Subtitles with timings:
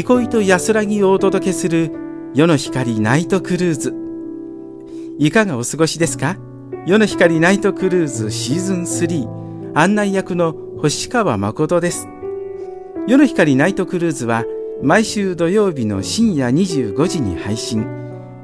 [0.00, 1.90] 憩いと安らぎをお届けする
[2.32, 3.92] 夜の光ナイトクルーズ。
[5.18, 6.36] いかがお過ごしですか？
[6.86, 12.06] 夜の光ナイトクルーズシーズン3案内役の星川誠です。
[13.08, 14.44] 夜の光ナイトクルーズは
[14.84, 17.84] 毎週土曜日の深夜25時に配信。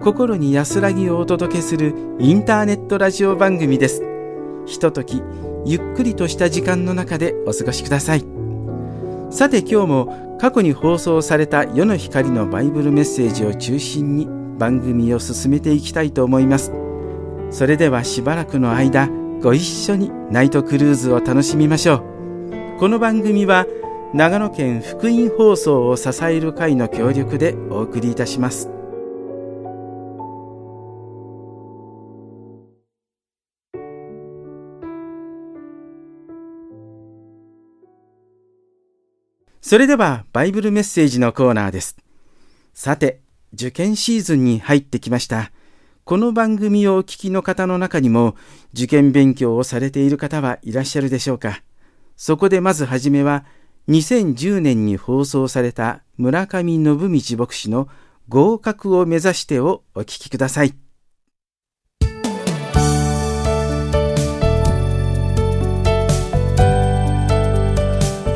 [0.01, 4.03] 心に安らぎをお届けするインターネットラジオ番組です。
[4.67, 5.23] ひととき
[5.65, 8.34] ゆっくりとした時間の中でお過ごしください。
[9.35, 14.29] さて今日も過去に放送された世の光のバイブルメッセージを中心に
[14.61, 16.73] 番組を進めていきたいと思います。
[17.51, 19.09] それではしばらくの間
[19.43, 22.79] ご一緒にナイトクルーズを楽しみましょう。
[22.79, 23.67] この番組は
[24.13, 28.74] 長野県福音放送を支える会の協力でお送りいたします。
[39.67, 41.97] それではバイブルメッセージのコーナーです。
[42.75, 43.23] さて、
[43.55, 45.53] 受験シーズンに入ってきました。
[46.05, 48.37] この番組をお聞きの方の中にも
[48.75, 51.63] 受験勉強をされている方はいらっしゃるでしょうか。
[52.15, 53.47] そこでまずはじめは
[53.89, 57.89] 2010年に放送された村上信道牧師の
[58.29, 60.84] 合格を目指してをお聞きください。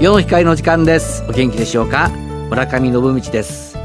[0.01, 1.25] 世の光の時間です。
[1.29, 2.09] お元気でしょうか？
[2.51, 3.77] 村上信道です、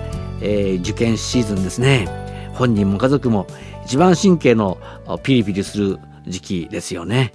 [0.42, 2.08] えー、受験シーズンですね。
[2.54, 3.48] 本人も家族も
[3.84, 4.78] 一番神経の
[5.24, 5.98] ピリピリする
[6.28, 7.34] 時期ですよね。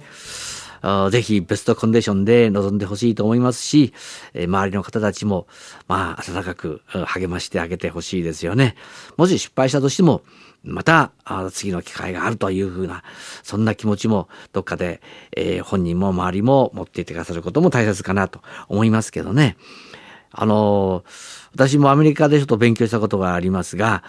[1.11, 3.93] ぜひベストコンディションで臨んでほしいと思いますし、
[4.33, 5.47] 周りの方たちも、
[5.89, 8.75] まあ、温かく励ましてあげてほしいですよね。
[9.17, 10.21] もし失敗したとしても、
[10.63, 11.11] また
[11.51, 13.03] 次の機会があるというふうな、
[13.43, 15.01] そんな気持ちもどっかで、
[15.35, 19.57] えー、本人も周りも持っていてくださることも大切かなと思いますけどね。
[20.31, 21.03] あの
[21.53, 24.03] 私もアメリカでちょっと勉強したことがありますが、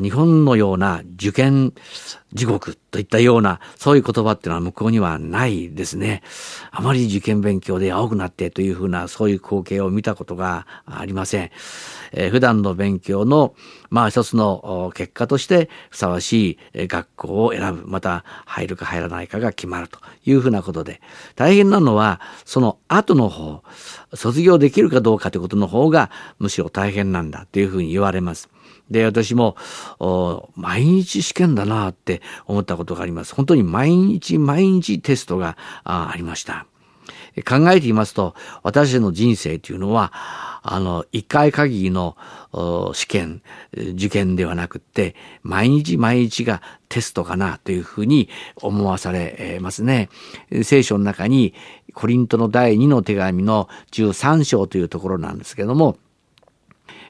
[0.00, 1.72] 日本のような受験
[2.34, 6.22] 地獄といったような、そういう言葉っていうのは向こうにはないですね。
[6.70, 11.50] あまり受験勉強で青くなってというふうな、そういう光景を見たことがありません。
[12.12, 13.54] えー、普段の勉強の、
[13.90, 21.00] まあ一つの結果としてふさわしい学校を選ぶ、また入るか入らないかが決まるというふうなことで、
[21.36, 23.62] 大変なのは、その後の方、
[24.14, 28.48] 卒業できるかどうかということの方が、むしろ大変なんだというふうに言われます。
[28.92, 29.56] で、私も、
[30.54, 33.34] 毎日試験だなって思ったことがあります。
[33.34, 36.66] 本当に毎日毎日テストがありました。
[37.46, 40.12] 考えてみますと、私の人生というのは、
[40.62, 42.16] あの、一回限りの
[42.92, 43.42] 試験、
[43.72, 46.60] 受験ではなくって、毎日毎日が
[46.90, 50.10] テストかなというふうに思わされますね。
[50.62, 51.54] 聖書の中に、
[51.94, 55.96] コリントの第2の手紙の13章というところなんですけども、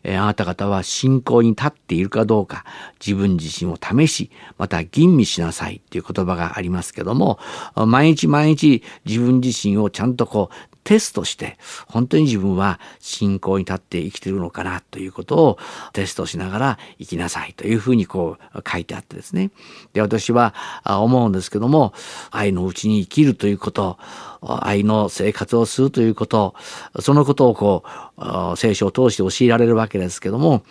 [0.04, 2.64] えあなた方は信仰に立っているかどうか、
[3.04, 7.38] 自分自身を試し、また吟味しなさいっていう言葉がありますけども、
[7.74, 15.58] 毎日毎日自分自身をちゃんとこうテストして、本当に自分は信仰に立って生きているのかなということを
[15.92, 19.50] テストしながら生きなさいというふうにこう書いてあってですね。
[19.92, 20.54] で、私は
[20.84, 21.92] 思うんですけども、
[22.30, 23.98] 愛のうちに生きるということ、
[24.42, 26.54] 愛の生活をするということ、
[27.00, 27.84] そのことをこ
[28.18, 30.62] う、聖書を通して教えられるわけですけども、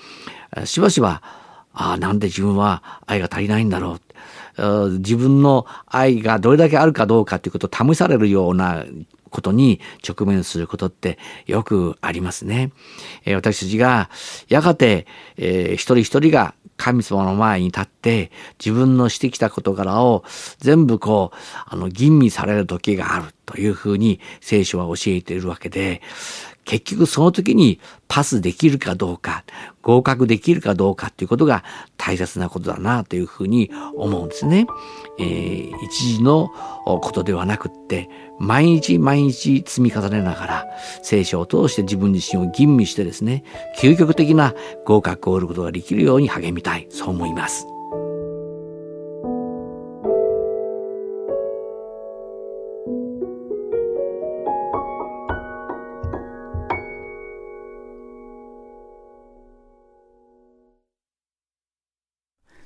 [0.65, 1.21] しばしば、
[1.73, 3.99] ああ、なんで自分は愛が足りないんだろ
[4.57, 4.99] う。
[4.99, 8.83] 自分の愛がどれだけあるかどうかということを試されるような
[9.31, 12.71] ことに直面することってよくありますね。
[13.25, 14.11] えー、私たちが
[14.47, 20.23] やがて、えー、一人一人が神様の前に立って自分のしてきた事柄を
[20.57, 21.37] 全部こう、
[21.67, 26.01] あの、吟味される時があるというふうに聖書は教えているわけで、
[26.65, 29.43] 結局その時にパスできるかどうか、
[29.81, 31.63] 合格できるかどうかっていうことが
[31.97, 34.67] 大切なことだなというふうに思うんですね。
[35.19, 36.51] えー、一時の
[36.85, 38.09] ことではなくって、
[38.39, 40.67] 毎日毎日積み重ねながら、
[41.03, 43.43] 聖書を通して自分自身を吟味してですね、
[43.77, 44.53] 究極的な
[44.85, 47.65] 合格を得ることができるように励みたい、そう思います。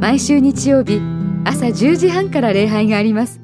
[0.00, 1.00] 毎週日曜日
[1.44, 3.40] 朝10時半から礼拝があります。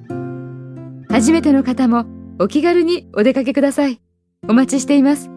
[1.08, 2.04] 初めての方も
[2.38, 4.00] お気軽にお出かけください。
[4.48, 5.30] お待ちしています。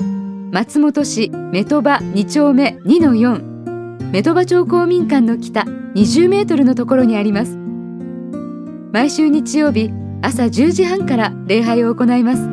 [0.52, 7.56] 松本市メトバ2丁目2-4メトバ町公民館の北20メートルのところにあります。
[8.92, 9.90] 毎週日曜日
[10.22, 12.48] 朝10時半から礼拝を行います。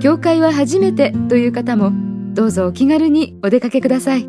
[0.00, 1.92] 教会は初めてという方も
[2.34, 4.28] どうぞお気軽にお出かけください。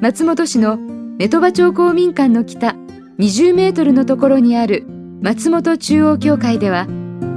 [0.00, 2.76] 松本市のメトバ町公民館の北
[3.18, 4.86] 20メートルのところにある
[5.20, 6.86] 松本中央教会では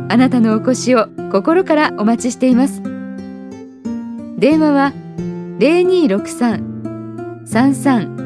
[0.09, 2.81] あなたのお越しを心からお待ちしています。
[4.37, 4.93] 電話は
[5.59, 8.16] 0263-33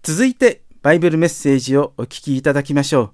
[0.04, 3.14] 続いてバイブルメッセージをお聞きいただきましょ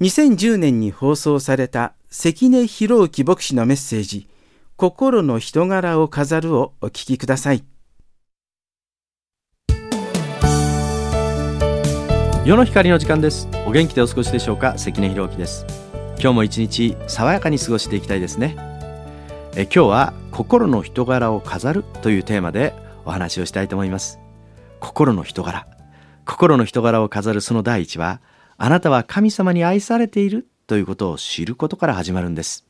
[0.00, 0.04] う。
[0.04, 4.28] 2010年に放送された関根博之牧師のメッセージ。
[4.76, 7.62] 心の人柄を飾るをお聞きください。
[12.44, 13.46] 世の光の時間です。
[13.68, 14.76] お元気でお過ごしでしょうか？
[14.76, 15.64] 関根博之です。
[16.18, 18.56] 今日も一日爽やかに過ごしていきたいですね。
[19.54, 24.18] え今日は心の人柄を飾るというテーマでお話をしたいと思います。
[24.80, 25.68] 心の人柄。
[26.24, 28.20] 心の人柄を飾るその第一は、
[28.56, 32.66] あなたは神様に愛されているということを知ることから始まるんです。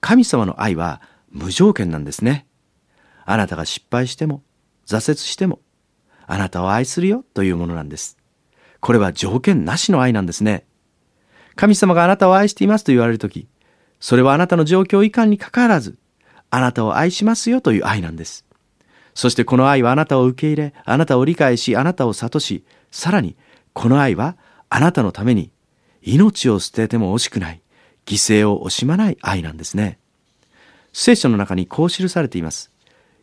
[0.00, 2.48] 神様の愛は無条件なんですね。
[3.26, 4.42] あなたが失敗しても、
[4.88, 5.60] 挫折しても、
[6.26, 8.18] あなたを愛するよというものなんです。
[8.82, 10.66] これは条件なしの愛なんですね。
[11.54, 13.46] 神様があなたを愛していますと言われるとき、
[14.00, 15.96] それはあなたの状況以下にかかわらず、
[16.50, 18.44] あなたを愛しますよという愛なんです。
[19.14, 23.36] そしてこの愛はあなたを受け入れ、あなたを理解し、あなたを諭し、さらに
[23.72, 24.36] この愛は
[24.68, 25.52] あなたのために
[26.02, 27.62] 命を捨てても惜しくない、
[28.04, 30.00] 犠牲を惜しまない愛なんですね。
[30.92, 32.72] 聖書の中にこう記されています。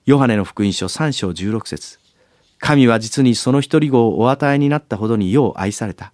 [0.05, 1.99] ヨハネの福音書3章16節
[2.59, 6.13] 神は実にその一人子をお与えになったほどによう愛された。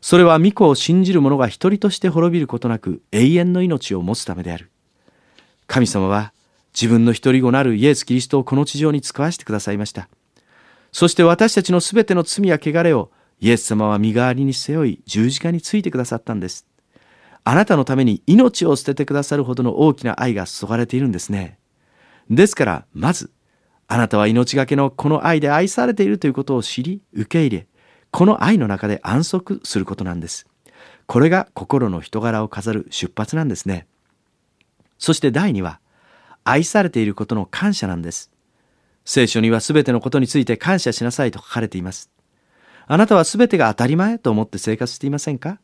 [0.00, 4.70] それは御子を信じる者が一人として滅びることなく永遠の命を持つためである。
[5.66, 6.32] 神様は
[6.74, 10.08] 自分の一人子なるイエス・キリストをこの地上に使わせてくださいました。
[10.92, 13.10] そして私たちのすべての罪や汚れを
[13.40, 16.66] イエス様は身代わりに背負い十字架についてくださったんです。
[17.44, 21.58] あなたのために命を捨ててくださるほどの大きな愛が注がれているんですね。
[22.28, 23.30] ですから、まず、
[23.92, 27.66] あなたは命がけのこの愛で愛されているということを知り、受け入れ、
[28.12, 30.46] この愛の中で安息することなんです。
[31.08, 33.88] これが心の人柄を飾る出発なんですね。
[34.96, 35.80] そして第2は、
[36.44, 38.30] 愛されていることの感謝なんです。
[39.04, 42.12] 聖書には全てのことについて感謝しなさいと書かれています。
[42.86, 45.58] あなたは全てが当たり前と思って生活していませんか？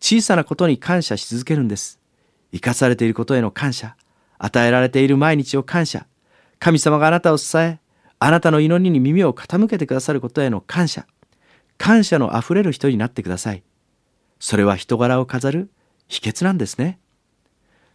[0.00, 1.98] 小さなことに感謝し続けるんです。
[2.52, 3.96] 生かされていることへの感謝、
[4.36, 6.06] 与えられている毎日を感謝、
[6.58, 7.80] 神様があなたを支え、
[8.18, 11.06] あなたの祈りに耳を傾けてくださることへの感謝、
[11.76, 13.62] 感謝のあふれる人になってください。
[14.40, 15.70] それは人柄を飾る
[16.08, 16.98] 秘訣なんですね。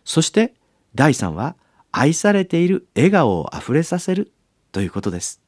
[0.05, 0.53] そして
[0.95, 1.55] 第3は
[1.91, 4.31] 愛されている笑顔をあふれさせる
[4.71, 5.41] ということです。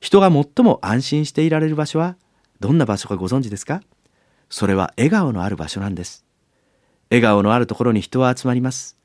[0.00, 2.16] 人が最も安心していられる場所は
[2.60, 3.80] どんな場所かご存知ですか？
[4.50, 6.24] それは笑顔のある場所なんです。
[7.10, 8.98] 笑顔のあるところに人は集まります。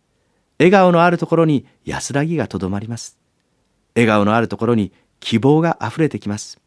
[0.59, 3.17] 笑顔のあるところに安らぎがとどまります。
[3.95, 6.59] 笑顔のあるところに希望があふれてきます。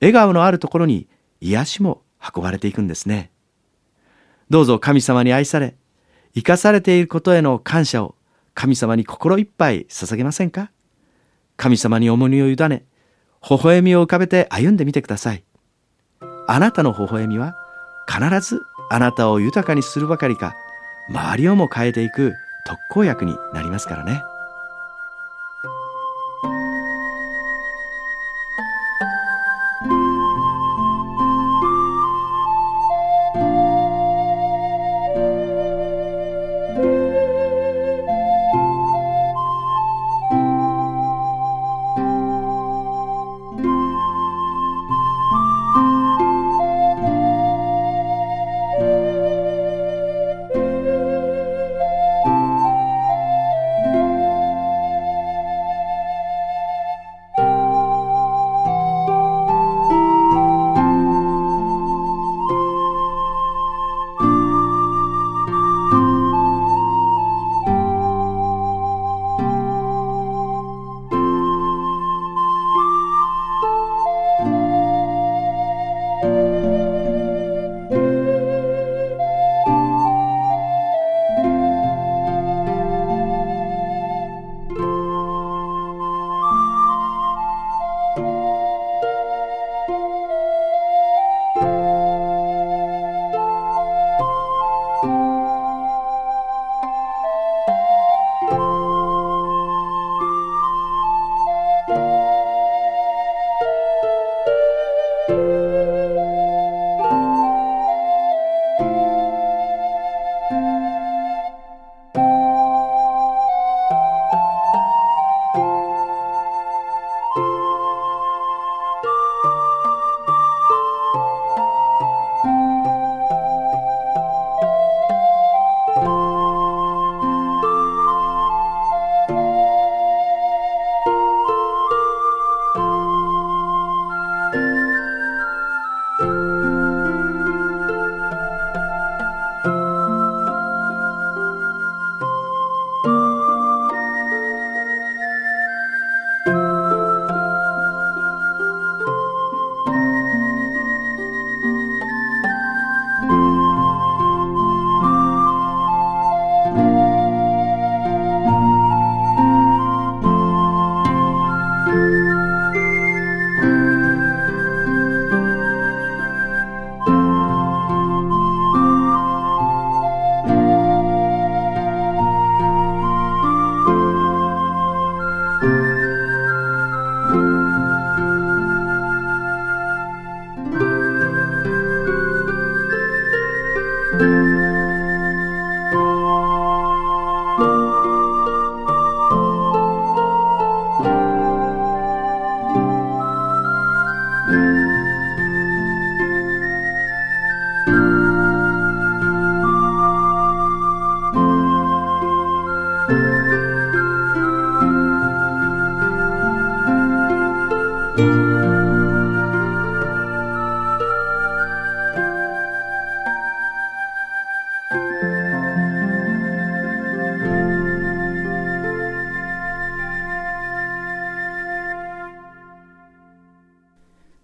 [0.00, 1.08] 笑顔のあるところに
[1.40, 2.02] 癒しも
[2.34, 3.30] 運ばれていくんですね。
[4.50, 5.74] どうぞ神様に愛され、
[6.34, 8.14] 生かされていることへの感謝を
[8.54, 10.70] 神様に心いっぱい捧げませんか？
[11.56, 12.84] 神様に重荷を委ね、
[13.48, 15.44] 微笑みを浮かべて歩んでみてください。
[16.46, 17.54] あなたの微笑みは
[18.06, 20.54] 必ずあなたを豊かにするばかりか、
[21.08, 22.32] 周りをも変えていく
[22.64, 24.22] 特効薬になりますからね。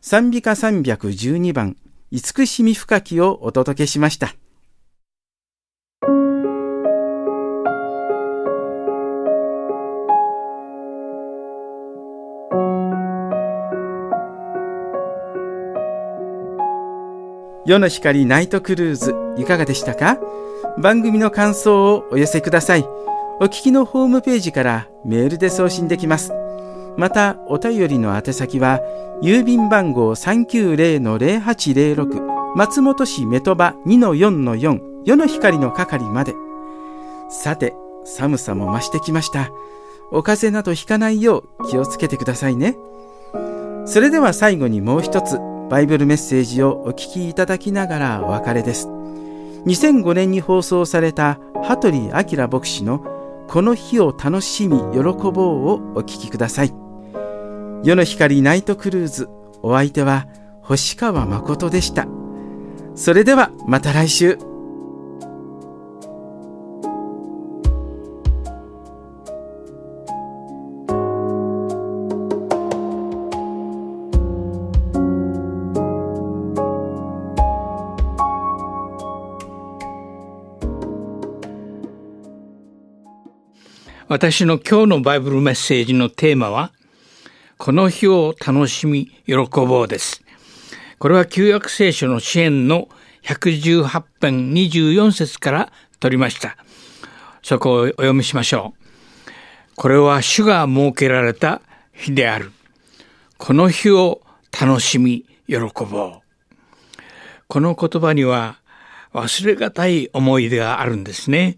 [0.08, 1.76] 賛美歌312番、
[2.12, 4.36] 慈しみ深きをお届けしました。
[17.66, 20.20] 夜の光ナイトクルーズいかがでしたか？
[20.78, 22.84] 番組の感想をお寄せください。
[23.40, 26.32] お聞きのホームページからメールで送信できます。
[26.96, 28.80] また、お便りの宛先は、
[29.22, 36.34] 郵便番号390-0806松本市メトバ2-4-4夜の光の係まで。
[37.28, 37.74] さて、
[38.04, 39.50] 寒さも増してきました。
[40.10, 42.78] お風邪などひかないよう気をつけてくださいね。
[43.84, 45.38] それでは最後にもう一つ、
[45.68, 48.88] バイブルメッセージをお聞きいただきながらお別れです。
[49.66, 52.12] 2005年に放送された羽鳥明
[52.48, 53.04] 牧師の
[53.48, 56.85] この日を楽しみ喜ぼうをお聞きください。
[57.84, 59.28] 夜の光ナイトクルーズ、
[59.62, 60.26] お相手は
[60.62, 62.06] 星川誠でした。
[62.94, 64.38] それではまた来週。
[84.08, 86.72] 私の今日のバイブルメッセージのテーマは、
[87.58, 90.22] この日を楽しみ喜ぼうです。
[90.98, 92.88] これは旧約聖書の支援の
[93.24, 96.56] 118編24節から取りました。
[97.42, 99.32] そこをお読みしましょう。
[99.74, 102.52] これは主が設けられた日である。
[103.38, 104.20] この日を
[104.58, 106.20] 楽しみ喜ぼう。
[107.48, 108.60] この言葉には
[109.14, 111.56] 忘れがたい思い出があるんですね。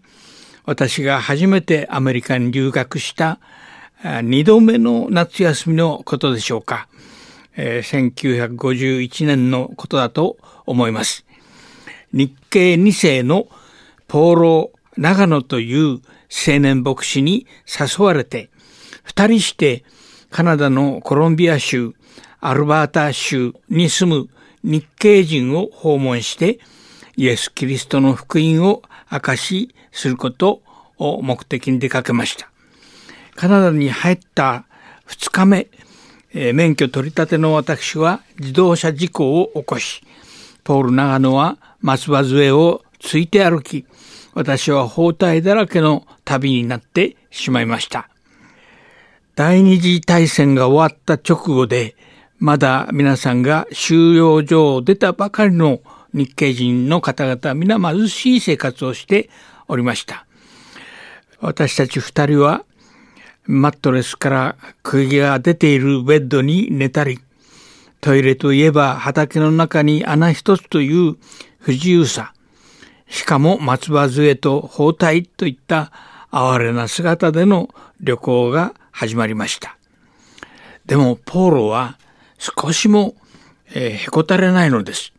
[0.65, 3.39] 私が初めてアメリカに留学した
[4.01, 6.87] 二度目の夏休みのことでしょうか。
[7.57, 11.25] えー、1951年のことだと思います。
[12.13, 13.47] 日系2世の
[14.07, 18.49] ポーロ・長野という青年牧師に誘われて、
[19.03, 19.83] 二人して
[20.29, 21.93] カナダのコロンビア州、
[22.39, 24.29] アルバータ州に住む
[24.63, 26.59] 日系人を訪問して、
[27.17, 28.81] イエス・キリストの福音を
[29.11, 30.61] 明かしすること
[30.97, 32.48] を目的に出かけました。
[33.39, 34.65] カナダに入った
[35.07, 35.67] 2日目、
[36.33, 40.03] えー、免許取り立ての私は自動車事故を起こし、
[40.65, 43.85] ポール長野は松葉杖をついて歩き、
[44.33, 48.09] 私は包帯だらけの旅になってしまいました。
[49.35, 51.95] 第二次大戦が終わった直後で、
[52.39, 55.79] まだ皆さんが収容所を出たばかりの
[56.13, 59.29] 日系人の方々皆貧しい生活をして
[59.69, 60.25] おりました。
[61.39, 62.65] 私たち二人は
[63.51, 67.19] マットレスから釘が出ているベッドに寝たり、
[67.99, 71.15] トイレといえば畑の中に穴一つという
[71.57, 72.35] 不自由さ、
[73.09, 75.91] しかも松葉杖と包帯といった
[76.29, 79.79] 哀れな姿での旅行が始まりました。
[80.85, 81.97] でもポーロは
[82.37, 83.15] 少しも、
[83.73, 85.11] え、へこたれないのです。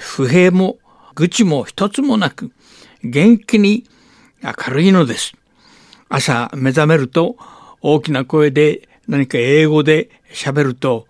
[0.00, 0.78] 不平も
[1.14, 2.50] 愚痴も一つもなく
[3.04, 3.84] 元気に
[4.42, 5.36] 明るいのです。
[6.12, 7.36] 朝目覚めると
[7.80, 11.06] 大きな声で何か英語で喋ると、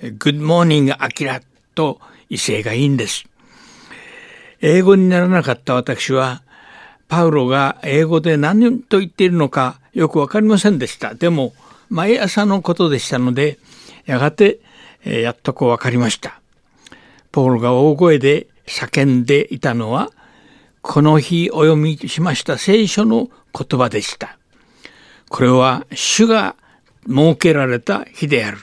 [0.00, 1.40] Good morning, アキラ
[1.74, 3.24] と威勢がいいんです。
[4.60, 6.42] 英語にならなかった私は、
[7.08, 11.14] パウロが英語で何と言っているのかよくわかりませんでした。
[11.14, 11.52] でも、
[11.90, 13.58] 毎朝のことでしたので、
[14.06, 14.60] やがて、
[15.04, 16.40] やっとこうわかりました。
[17.32, 20.10] ポールが大声で叫んでいたのは、
[20.80, 24.38] この日お読みしました聖書の言葉でした。
[25.28, 26.56] これは主が
[27.06, 28.58] 設けられた日である。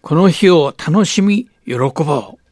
[0.00, 2.42] この日を楽しみ喜ぼう。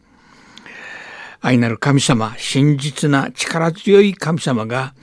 [1.40, 4.94] 愛なる神様、真実な力強い神様が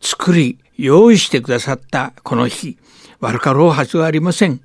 [0.00, 2.76] 作り、用意してくださったこの日、
[3.20, 4.60] 悪かろうはずはありません。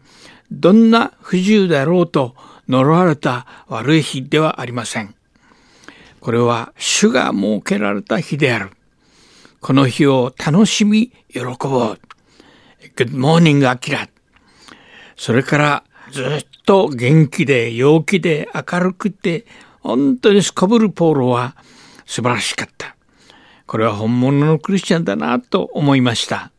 [0.52, 2.36] どんな不自由であろうと
[2.68, 5.16] 呪われた悪い日ではありません。
[6.20, 8.72] これは主が設けられた日である。
[9.62, 12.00] この日を楽しみ喜ぼう。
[12.82, 14.10] Good morning, アキラ。
[15.16, 19.46] それからずっと元気で陽気で明るくて
[19.82, 21.56] 本当にすこぶるポーロは
[22.08, 22.96] 素晴らしかった。
[23.68, 26.52] これは本物のクリスチャンだなと思いました。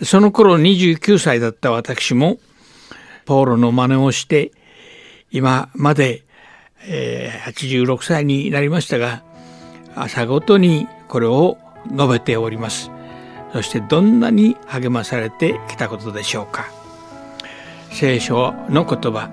[0.00, 2.38] その頃29歳だった私も
[3.24, 4.52] ポーロの真似をして
[5.32, 6.22] 今まで、
[6.86, 9.24] え、86歳になりましたが
[9.96, 11.58] 朝ごとにこれを
[11.90, 12.95] 述べております。
[13.56, 16.70] そしてどんなに励まされてきたことでしょうか。
[17.90, 19.30] 聖書の言葉。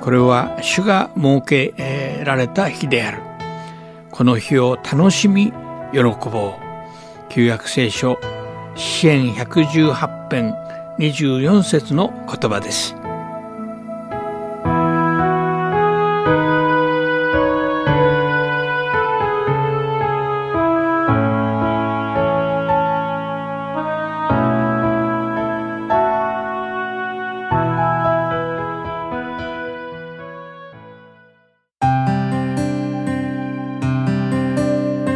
[0.00, 3.18] これは主が設けられた日である。
[4.12, 5.52] この日を楽しみ
[5.92, 7.30] 喜ぼう。
[7.30, 8.16] 旧約聖書
[8.76, 10.54] 支援118編
[11.00, 13.01] 24節の言葉です。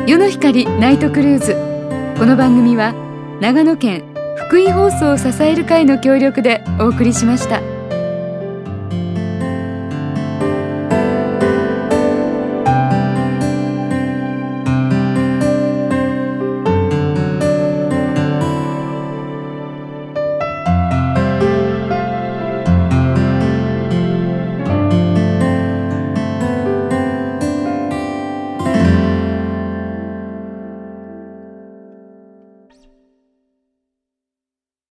[0.06, 1.54] 夜の光ナイトクルーズ
[2.16, 2.94] この番組は
[3.40, 4.04] 長野県
[4.48, 7.75] 福井放送を支える会の協力でお送りしました。